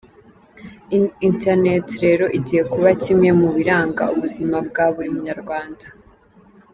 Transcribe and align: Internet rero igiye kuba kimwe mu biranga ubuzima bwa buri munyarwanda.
Internet 1.29 1.87
rero 2.03 2.25
igiye 2.37 2.63
kuba 2.71 2.89
kimwe 3.03 3.29
mu 3.39 3.47
biranga 3.55 4.03
ubuzima 4.15 4.57
bwa 4.67 4.85
buri 4.93 5.09
munyarwanda. 5.15 5.85